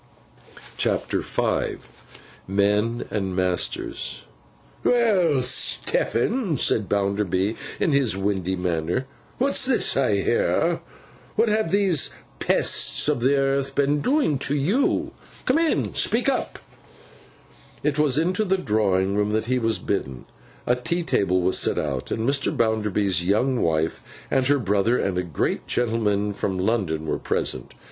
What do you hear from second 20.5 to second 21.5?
A tea table